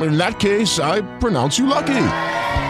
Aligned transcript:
in 0.00 0.16
that 0.18 0.38
case, 0.40 0.78
I 0.78 1.02
pronounce 1.18 1.58
you 1.58 1.66
lucky. 1.66 2.08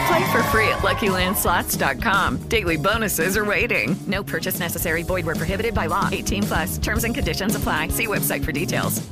Play 0.09 0.33
for 0.33 0.43
free 0.51 0.69
at 0.69 0.83
LuckyLandSlots.com. 0.83 2.48
Daily 2.48 2.77
bonuses 2.77 3.37
are 3.37 3.45
waiting. 3.45 3.97
No 4.07 4.23
purchase 4.23 4.59
necessary. 4.59 5.03
Void 5.05 5.25
were 5.25 5.37
prohibited 5.37 5.75
by 5.75 5.87
law. 5.87 6.09
18 6.11 6.43
plus. 6.43 6.79
Terms 6.79 7.05
and 7.05 7.15
conditions 7.15 7.55
apply. 7.55 7.89
See 7.89 8.07
website 8.07 8.45
for 8.45 8.53
details. 8.53 9.03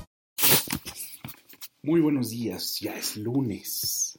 Muy 1.83 2.01
buenos 2.01 2.31
días. 2.31 2.79
Ya 2.81 2.95
es 2.95 3.17
lunes. 3.17 4.19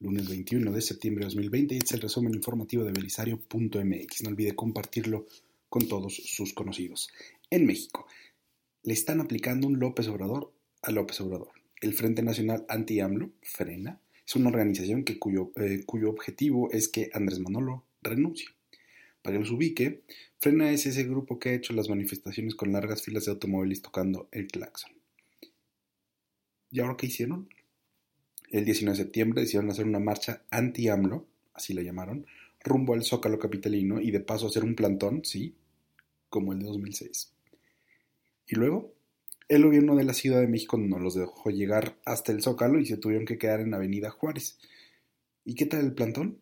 Lunes 0.00 0.28
21 0.28 0.70
de 0.70 0.80
septiembre 0.82 1.24
de 1.24 1.26
2020. 1.26 1.76
Este 1.76 1.86
es 1.86 1.92
el 1.92 2.00
resumen 2.02 2.34
informativo 2.34 2.84
de 2.84 2.92
belisario.mx. 2.92 4.22
No 4.22 4.28
olvide 4.28 4.54
compartirlo 4.54 5.26
con 5.70 5.88
todos 5.88 6.14
sus 6.14 6.52
conocidos. 6.52 7.08
En 7.48 7.64
México, 7.64 8.06
le 8.82 8.92
están 8.92 9.20
aplicando 9.20 9.66
un 9.66 9.78
López 9.78 10.08
Obrador 10.08 10.52
a 10.82 10.90
López 10.90 11.20
Obrador. 11.22 11.59
El 11.80 11.94
Frente 11.94 12.22
Nacional 12.22 12.66
Anti-AMLO, 12.68 13.30
FRENA, 13.42 14.00
es 14.26 14.36
una 14.36 14.50
organización 14.50 15.02
que 15.02 15.18
cuyo, 15.18 15.52
eh, 15.56 15.82
cuyo 15.86 16.10
objetivo 16.10 16.70
es 16.70 16.88
que 16.88 17.10
Andrés 17.14 17.40
Manolo 17.40 17.84
renuncie. 18.02 18.48
Para 19.22 19.34
que 19.34 19.40
los 19.40 19.50
ubique, 19.50 20.02
Frena 20.38 20.70
es 20.70 20.86
ese 20.86 21.04
grupo 21.04 21.38
que 21.38 21.48
ha 21.50 21.54
hecho 21.54 21.72
las 21.72 21.88
manifestaciones 21.88 22.54
con 22.54 22.72
largas 22.72 23.02
filas 23.02 23.24
de 23.24 23.32
automóviles 23.32 23.82
tocando 23.82 24.28
el 24.32 24.46
claxon. 24.46 24.92
¿Y 26.70 26.80
ahora 26.80 26.96
qué 26.96 27.06
hicieron? 27.06 27.48
El 28.50 28.64
19 28.64 28.96
de 28.96 29.04
septiembre 29.04 29.40
decidieron 29.40 29.70
hacer 29.70 29.86
una 29.86 29.98
marcha 29.98 30.44
anti-AMLO, 30.50 31.26
así 31.54 31.74
la 31.74 31.82
llamaron, 31.82 32.26
rumbo 32.62 32.94
al 32.94 33.04
Zócalo 33.04 33.38
Capitalino 33.38 34.00
y 34.00 34.10
de 34.10 34.20
paso 34.20 34.46
hacer 34.46 34.64
un 34.64 34.74
plantón, 34.74 35.24
sí, 35.24 35.54
como 36.28 36.52
el 36.52 36.60
de 36.60 36.66
2006. 36.66 37.32
Y 38.46 38.56
luego 38.56 38.94
el 39.50 39.64
gobierno 39.64 39.96
de 39.96 40.04
la 40.04 40.14
Ciudad 40.14 40.40
de 40.40 40.46
México 40.46 40.78
no 40.78 41.00
los 41.00 41.16
dejó 41.16 41.50
llegar 41.50 41.96
hasta 42.04 42.30
el 42.30 42.40
Zócalo 42.40 42.78
y 42.78 42.86
se 42.86 42.96
tuvieron 42.96 43.26
que 43.26 43.36
quedar 43.36 43.58
en 43.58 43.74
Avenida 43.74 44.08
Juárez. 44.08 44.58
¿Y 45.44 45.56
qué 45.56 45.66
tal 45.66 45.80
el 45.80 45.92
plantón? 45.92 46.38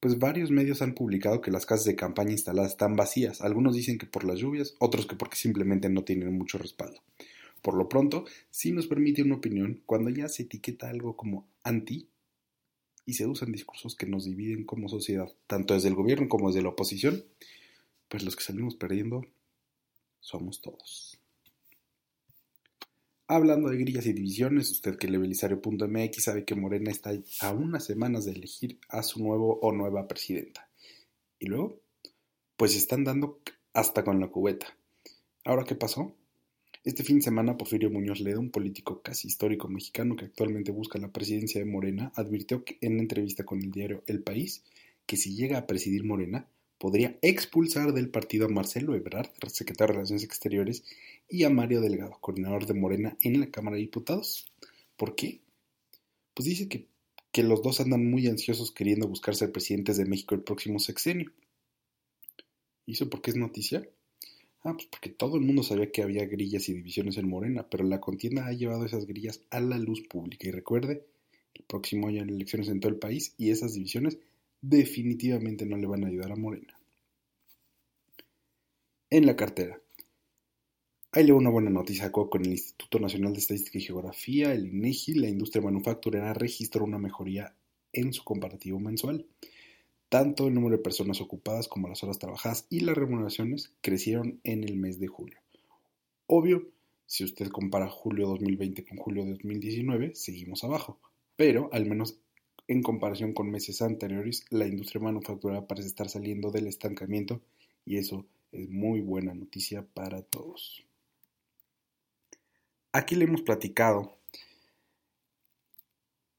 Pues 0.00 0.18
varios 0.18 0.50
medios 0.50 0.82
han 0.82 0.94
publicado 0.94 1.40
que 1.42 1.52
las 1.52 1.64
casas 1.64 1.84
de 1.84 1.94
campaña 1.94 2.32
instaladas 2.32 2.72
están 2.72 2.96
vacías. 2.96 3.40
Algunos 3.40 3.76
dicen 3.76 3.98
que 3.98 4.06
por 4.06 4.24
las 4.24 4.40
lluvias, 4.40 4.74
otros 4.80 5.06
que 5.06 5.14
porque 5.14 5.36
simplemente 5.36 5.88
no 5.90 6.02
tienen 6.02 6.36
mucho 6.36 6.58
respaldo. 6.58 7.00
Por 7.62 7.74
lo 7.74 7.88
pronto, 7.88 8.24
sí 8.50 8.72
nos 8.72 8.88
permite 8.88 9.22
una 9.22 9.36
opinión 9.36 9.82
cuando 9.86 10.10
ya 10.10 10.28
se 10.28 10.42
etiqueta 10.42 10.90
algo 10.90 11.16
como 11.16 11.46
anti 11.62 12.08
y 13.06 13.14
se 13.14 13.28
usan 13.28 13.52
discursos 13.52 13.94
que 13.94 14.06
nos 14.06 14.24
dividen 14.24 14.64
como 14.64 14.88
sociedad, 14.88 15.30
tanto 15.46 15.74
desde 15.74 15.88
el 15.88 15.94
gobierno 15.94 16.28
como 16.28 16.48
desde 16.48 16.62
la 16.62 16.70
oposición, 16.70 17.24
pues 18.08 18.24
los 18.24 18.34
que 18.34 18.42
salimos 18.42 18.74
perdiendo 18.74 19.24
somos 20.18 20.60
todos. 20.60 21.20
Hablando 23.32 23.68
de 23.68 23.76
grillas 23.76 24.06
y 24.06 24.12
divisiones, 24.12 24.72
usted 24.72 24.96
que 24.96 25.06
levelisario.mx 25.06 26.20
sabe 26.20 26.44
que 26.44 26.56
Morena 26.56 26.90
está 26.90 27.12
a 27.42 27.52
unas 27.52 27.84
semanas 27.84 28.24
de 28.24 28.32
elegir 28.32 28.80
a 28.88 29.04
su 29.04 29.22
nuevo 29.22 29.60
o 29.62 29.70
nueva 29.70 30.08
presidenta. 30.08 30.68
¿Y 31.38 31.46
luego? 31.46 31.80
Pues 32.56 32.74
están 32.74 33.04
dando 33.04 33.38
hasta 33.72 34.02
con 34.02 34.18
la 34.18 34.32
cubeta. 34.32 34.66
¿Ahora 35.44 35.62
qué 35.62 35.76
pasó? 35.76 36.12
Este 36.82 37.04
fin 37.04 37.18
de 37.18 37.22
semana 37.22 37.56
Porfirio 37.56 37.88
Muñoz 37.88 38.18
Ledo, 38.18 38.40
un 38.40 38.50
político 38.50 39.00
casi 39.00 39.28
histórico 39.28 39.68
mexicano 39.68 40.16
que 40.16 40.24
actualmente 40.24 40.72
busca 40.72 40.98
la 40.98 41.12
presidencia 41.12 41.60
de 41.60 41.70
Morena, 41.70 42.10
advirtió 42.16 42.64
en 42.80 42.94
una 42.94 43.02
entrevista 43.02 43.44
con 43.44 43.62
el 43.62 43.70
diario 43.70 44.02
El 44.08 44.24
País 44.24 44.64
que 45.06 45.16
si 45.16 45.36
llega 45.36 45.56
a 45.56 45.68
presidir 45.68 46.02
Morena, 46.02 46.48
podría 46.80 47.16
expulsar 47.20 47.92
del 47.92 48.08
partido 48.08 48.46
a 48.46 48.48
Marcelo 48.48 48.96
Ebrard, 48.96 49.28
secretario 49.48 49.92
de 49.92 49.98
Relaciones 49.98 50.24
Exteriores, 50.24 50.82
y 51.30 51.44
a 51.44 51.50
Mario 51.50 51.80
Delgado, 51.80 52.18
coordinador 52.20 52.66
de 52.66 52.74
Morena 52.74 53.16
en 53.20 53.40
la 53.40 53.50
Cámara 53.50 53.76
de 53.76 53.82
Diputados. 53.82 54.46
¿Por 54.96 55.14
qué? 55.14 55.40
Pues 56.34 56.46
dice 56.48 56.68
que, 56.68 56.88
que 57.32 57.42
los 57.42 57.62
dos 57.62 57.80
andan 57.80 58.10
muy 58.10 58.26
ansiosos 58.26 58.72
queriendo 58.72 59.06
buscar 59.06 59.36
ser 59.36 59.52
presidentes 59.52 59.96
de 59.96 60.04
México 60.04 60.34
el 60.34 60.42
próximo 60.42 60.78
sexenio. 60.78 61.32
¿Y 62.84 62.92
eso 62.92 63.08
por 63.08 63.22
qué 63.22 63.30
es 63.30 63.36
noticia? 63.36 63.88
Ah, 64.62 64.74
pues 64.74 64.86
porque 64.86 65.08
todo 65.08 65.36
el 65.36 65.42
mundo 65.42 65.62
sabía 65.62 65.90
que 65.90 66.02
había 66.02 66.26
grillas 66.26 66.68
y 66.68 66.74
divisiones 66.74 67.16
en 67.16 67.28
Morena, 67.28 67.66
pero 67.70 67.84
la 67.84 68.00
contienda 68.00 68.46
ha 68.46 68.52
llevado 68.52 68.84
esas 68.84 69.06
grillas 69.06 69.42
a 69.50 69.60
la 69.60 69.78
luz 69.78 70.02
pública. 70.02 70.48
Y 70.48 70.50
recuerde, 70.50 71.06
el 71.54 71.64
próximo 71.64 72.08
año 72.08 72.22
hay 72.22 72.28
elecciones 72.28 72.68
en 72.68 72.80
todo 72.80 72.92
el 72.92 72.98
país 72.98 73.34
y 73.38 73.50
esas 73.50 73.74
divisiones 73.74 74.18
definitivamente 74.60 75.64
no 75.64 75.76
le 75.76 75.86
van 75.86 76.04
a 76.04 76.08
ayudar 76.08 76.32
a 76.32 76.36
Morena. 76.36 76.78
En 79.08 79.24
la 79.24 79.36
cartera. 79.36 79.80
Ahí 81.12 81.24
le 81.24 81.32
una 81.32 81.50
buena 81.50 81.70
noticia 81.70 82.12
con 82.12 82.28
el 82.40 82.52
Instituto 82.52 83.00
Nacional 83.00 83.32
de 83.32 83.40
Estadística 83.40 83.78
y 83.78 83.80
Geografía, 83.80 84.52
el 84.52 84.68
INEGI, 84.68 85.14
la 85.14 85.28
industria 85.28 85.60
manufacturera 85.60 86.32
registró 86.34 86.84
una 86.84 86.98
mejoría 86.98 87.52
en 87.92 88.12
su 88.12 88.22
comparativo 88.22 88.78
mensual. 88.78 89.26
Tanto 90.08 90.46
el 90.46 90.54
número 90.54 90.76
de 90.76 90.84
personas 90.84 91.20
ocupadas 91.20 91.66
como 91.66 91.88
las 91.88 92.04
horas 92.04 92.20
trabajadas 92.20 92.64
y 92.70 92.80
las 92.80 92.96
remuneraciones 92.96 93.72
crecieron 93.80 94.38
en 94.44 94.62
el 94.62 94.76
mes 94.76 95.00
de 95.00 95.08
julio. 95.08 95.40
Obvio, 96.28 96.70
si 97.06 97.24
usted 97.24 97.48
compara 97.48 97.88
julio 97.88 98.28
2020 98.28 98.84
con 98.84 98.98
julio 98.98 99.24
de 99.24 99.30
2019, 99.30 100.14
seguimos 100.14 100.62
abajo, 100.62 101.00
pero 101.34 101.70
al 101.72 101.86
menos 101.86 102.20
en 102.68 102.84
comparación 102.84 103.32
con 103.32 103.50
meses 103.50 103.82
anteriores, 103.82 104.44
la 104.50 104.68
industria 104.68 105.02
manufacturera 105.02 105.66
parece 105.66 105.88
estar 105.88 106.08
saliendo 106.08 106.52
del 106.52 106.68
estancamiento 106.68 107.42
y 107.84 107.96
eso 107.96 108.26
es 108.52 108.70
muy 108.70 109.00
buena 109.00 109.34
noticia 109.34 109.84
para 109.92 110.22
todos. 110.22 110.86
Aquí 112.92 113.14
le 113.14 113.24
hemos 113.24 113.42
platicado 113.42 114.18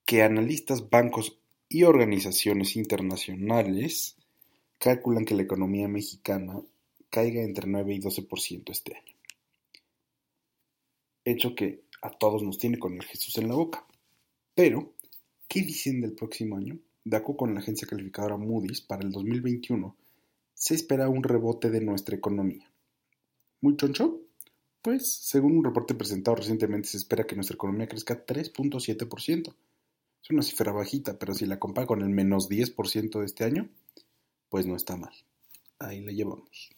que 0.06 0.24
analistas, 0.24 0.90
bancos 0.90 1.40
y 1.70 1.84
organizaciones 1.84 2.76
internacionales 2.76 4.18
calculan 4.78 5.26
que 5.26 5.36
la 5.36 5.44
economía 5.44 5.88
mexicana 5.88 6.62
caiga 7.10 7.42
entre 7.42 7.68
9 7.68 7.94
y 7.94 8.00
12% 8.00 8.72
este 8.72 8.96
año. 8.96 9.16
Hecho 11.24 11.56
que 11.56 11.84
a 12.02 12.10
todos 12.10 12.44
nos 12.44 12.58
tiene 12.58 12.80
con 12.80 12.94
el 12.94 13.04
Jesús 13.04 13.38
en 13.38 13.48
la 13.48 13.56
boca. 13.56 13.86
Pero 14.54 14.94
¿Qué 15.52 15.64
dicen 15.64 16.00
del 16.00 16.14
próximo 16.14 16.56
año? 16.56 16.80
De 17.04 17.18
acuerdo 17.18 17.40
con 17.40 17.54
la 17.54 17.60
agencia 17.60 17.86
calificadora 17.86 18.38
Moody's, 18.38 18.80
para 18.80 19.04
el 19.04 19.12
2021 19.12 19.98
se 20.54 20.76
espera 20.76 21.10
un 21.10 21.24
rebote 21.24 21.70
de 21.70 21.82
nuestra 21.82 22.16
economía. 22.16 22.72
¿Muy 23.60 23.76
choncho? 23.76 24.22
Pues, 24.82 25.14
según 25.14 25.58
un 25.58 25.64
reporte 25.64 25.94
presentado 25.94 26.36
recientemente, 26.36 26.90
se 26.90 26.98
espera 26.98 27.26
que 27.26 27.36
nuestra 27.36 27.56
economía 27.56 27.88
crezca 27.88 28.26
3.7%. 28.26 29.54
Es 30.24 30.30
una 30.30 30.42
cifra 30.42 30.72
bajita, 30.72 31.20
pero 31.20 31.34
si 31.34 31.46
la 31.46 31.60
compara 31.60 31.88
con 31.88 32.02
el 32.02 32.10
menos 32.10 32.50
10% 32.50 33.20
de 33.20 33.26
este 33.26 33.44
año, 33.44 33.70
pues 34.50 34.66
no 34.66 34.76
está 34.76 34.98
mal. 34.98 35.14
Ahí 35.80 36.02
la 36.02 36.12
llevamos. 36.12 36.72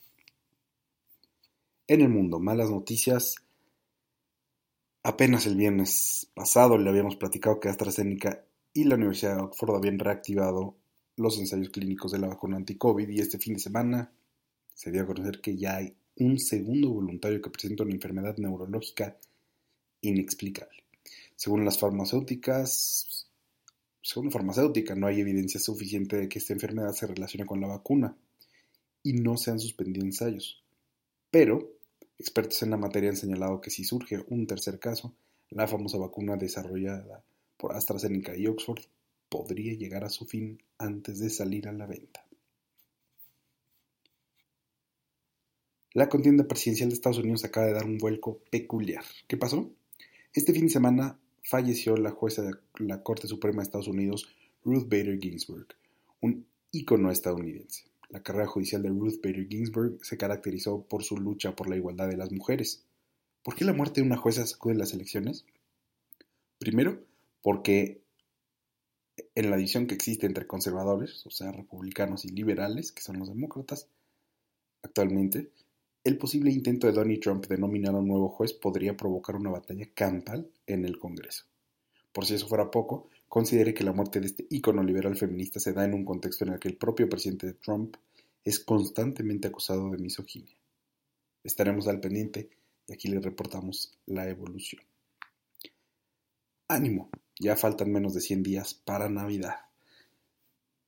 En 1.87 2.01
el 2.01 2.09
mundo, 2.09 2.39
malas 2.39 2.69
noticias. 2.69 3.35
Apenas 5.03 5.45
el 5.45 5.55
viernes 5.55 6.29
pasado 6.33 6.77
le 6.77 6.89
habíamos 6.89 7.17
platicado 7.17 7.59
que 7.59 7.69
AstraZeneca 7.69 8.45
y 8.73 8.85
la 8.85 8.95
Universidad 8.95 9.35
de 9.35 9.43
Oxford 9.43 9.75
habían 9.75 9.99
reactivado 9.99 10.77
los 11.17 11.37
ensayos 11.37 11.69
clínicos 11.69 12.11
de 12.11 12.19
la 12.19 12.27
vacuna 12.27 12.57
anti-COVID 12.57 13.07
y 13.09 13.19
este 13.19 13.37
fin 13.37 13.53
de 13.55 13.59
semana 13.59 14.11
se 14.73 14.91
dio 14.91 15.03
a 15.03 15.05
conocer 15.05 15.41
que 15.41 15.57
ya 15.57 15.75
hay 15.75 15.95
un 16.17 16.39
segundo 16.39 16.89
voluntario 16.89 17.41
que 17.41 17.49
presenta 17.49 17.83
una 17.83 17.93
enfermedad 17.93 18.37
neurológica 18.37 19.17
inexplicable. 20.01 20.83
Según 21.35 21.65
las 21.65 21.79
farmacéuticas, 21.79 23.27
según 24.01 24.27
la 24.27 24.31
farmacéutica, 24.31 24.95
no 24.95 25.07
hay 25.07 25.21
evidencia 25.21 25.59
suficiente 25.59 26.17
de 26.17 26.29
que 26.29 26.39
esta 26.39 26.53
enfermedad 26.53 26.91
se 26.93 27.07
relacione 27.07 27.45
con 27.45 27.61
la 27.61 27.67
vacuna 27.67 28.15
y 29.01 29.13
no 29.13 29.37
se 29.37 29.51
han 29.51 29.59
suspendido 29.59 30.05
ensayos. 30.05 30.63
Pero 31.31 31.73
Expertos 32.23 32.61
en 32.63 32.69
la 32.69 32.77
materia 32.77 33.09
han 33.09 33.17
señalado 33.17 33.59
que 33.59 33.69
si 33.69 33.83
surge 33.83 34.23
un 34.29 34.47
tercer 34.47 34.79
caso, 34.79 35.13
la 35.49 35.67
famosa 35.67 35.97
vacuna 35.97 36.37
desarrollada 36.37 37.23
por 37.57 37.73
AstraZeneca 37.73 38.35
y 38.35 38.47
Oxford 38.47 38.83
podría 39.27 39.73
llegar 39.73 40.03
a 40.03 40.09
su 40.09 40.25
fin 40.25 40.61
antes 40.77 41.19
de 41.19 41.29
salir 41.29 41.67
a 41.67 41.73
la 41.73 41.85
venta. 41.85 42.22
La 45.95 46.09
contienda 46.09 46.47
presidencial 46.47 46.89
de 46.89 46.95
Estados 46.95 47.19
Unidos 47.19 47.45
acaba 47.45 47.67
de 47.67 47.73
dar 47.73 47.85
un 47.85 47.99
vuelco 47.99 48.39
peculiar. 48.49 49.03
¿Qué 49.27 49.37
pasó? 49.37 49.69
Este 50.33 50.51
fin 50.51 50.63
de 50.63 50.73
semana 50.73 51.19
falleció 51.43 51.95
la 51.97 52.09
jueza 52.09 52.41
de 52.41 52.53
la 52.79 53.03
Corte 53.03 53.27
Suprema 53.27 53.57
de 53.57 53.63
Estados 53.63 53.87
Unidos, 53.87 54.27
Ruth 54.63 54.85
Bader 54.89 55.19
Ginsburg, 55.19 55.67
un 56.19 56.47
ícono 56.71 57.11
estadounidense. 57.11 57.85
La 58.09 58.23
carrera 58.23 58.47
judicial 58.47 58.81
de 58.81 58.89
Ruth 58.89 59.21
Bader 59.21 59.47
Ginsburg 59.47 60.03
se 60.03 60.17
caracterizó 60.17 60.81
por 60.81 61.03
su 61.03 61.17
lucha 61.17 61.55
por 61.55 61.69
la 61.69 61.75
igualdad 61.75 62.07
de 62.07 62.17
las 62.17 62.31
mujeres. 62.31 62.83
¿Por 63.43 63.53
qué 63.53 63.63
la 63.63 63.73
muerte 63.73 64.01
de 64.01 64.07
una 64.07 64.17
jueza 64.17 64.47
sacude 64.47 64.73
las 64.73 64.93
elecciones? 64.93 65.45
Primero, 66.57 67.03
porque 67.43 68.01
en 69.35 69.51
la 69.51 69.57
división 69.57 69.85
que 69.85 69.93
existe 69.93 70.25
entre 70.25 70.47
conservadores, 70.47 71.23
o 71.27 71.29
sea, 71.29 71.51
republicanos 71.51 72.25
y 72.25 72.29
liberales, 72.29 72.91
que 72.91 73.03
son 73.03 73.19
los 73.19 73.29
demócratas, 73.29 73.89
actualmente, 74.81 75.51
el 76.03 76.17
posible 76.17 76.51
intento 76.51 76.87
de 76.87 76.93
Donald 76.93 77.21
Trump 77.21 77.47
de 77.47 77.57
nominar 77.57 77.95
a 77.95 77.99
un 77.99 78.07
nuevo 78.07 78.29
juez 78.29 78.53
podría 78.53 78.97
provocar 78.97 79.37
una 79.37 79.51
batalla 79.51 79.87
campal 79.93 80.51
en 80.67 80.83
el 80.83 80.99
Congreso. 80.99 81.45
Por 82.11 82.25
si 82.25 82.35
eso 82.35 82.47
fuera 82.47 82.69
poco, 82.69 83.09
considere 83.29 83.73
que 83.73 83.85
la 83.85 83.93
muerte 83.93 84.19
de 84.19 84.27
este 84.27 84.45
ícono 84.49 84.83
liberal 84.83 85.15
feminista 85.15 85.59
se 85.59 85.71
da 85.71 85.85
en 85.85 85.93
un 85.93 86.03
contexto 86.03 86.43
en 86.43 86.53
el 86.53 86.59
que 86.59 86.67
el 86.67 86.77
propio 86.77 87.07
presidente 87.07 87.53
Trump 87.53 87.95
es 88.43 88.59
constantemente 88.59 89.47
acusado 89.47 89.89
de 89.91 89.97
misoginia. 89.97 90.55
Estaremos 91.43 91.87
al 91.87 92.01
pendiente 92.01 92.49
y 92.85 92.93
aquí 92.93 93.07
le 93.07 93.21
reportamos 93.21 93.97
la 94.05 94.27
evolución. 94.27 94.83
Ánimo, 96.67 97.09
ya 97.39 97.55
faltan 97.55 97.91
menos 97.91 98.13
de 98.13 98.21
100 98.21 98.43
días 98.43 98.73
para 98.73 99.09
Navidad. 99.09 99.55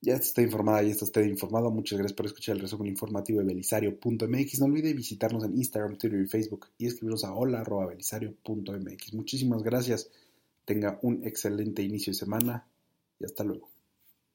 Ya 0.00 0.14
está 0.14 0.42
informada 0.42 0.82
y 0.82 0.90
está 0.90 1.04
usted 1.04 1.24
informado. 1.24 1.70
Muchas 1.70 1.98
gracias 1.98 2.16
por 2.16 2.26
escuchar 2.26 2.56
el 2.56 2.62
resumen 2.62 2.88
informativo 2.88 3.40
de 3.40 3.46
belisario.mx. 3.46 4.60
No 4.60 4.66
olvide 4.66 4.92
visitarnos 4.94 5.44
en 5.44 5.56
Instagram, 5.56 5.96
Twitter 5.96 6.20
y 6.20 6.26
Facebook 6.26 6.66
y 6.78 6.86
escribirnos 6.86 7.24
a 7.24 7.32
hola.belisario.mx. 7.32 9.14
Muchísimas 9.14 9.62
gracias. 9.62 10.10
Tenga 10.64 10.98
un 11.02 11.24
excelente 11.24 11.82
inicio 11.82 12.12
de 12.12 12.18
semana 12.18 12.66
y 13.18 13.24
hasta 13.24 13.44
luego. 13.44 13.75